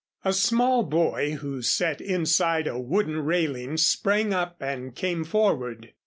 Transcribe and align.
A 0.25 0.33
small 0.33 0.81
boy 0.81 1.33
who 1.33 1.61
sat 1.61 2.01
inside 2.01 2.65
a 2.65 2.75
wooden 2.79 3.23
railing, 3.23 3.77
sprang 3.77 4.33
up 4.33 4.55
and 4.59 4.95
came 4.95 5.23
forward. 5.23 5.93